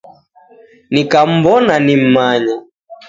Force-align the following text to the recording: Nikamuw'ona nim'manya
Nikamuw'ona 0.93 1.75
nim'manya 1.85 2.55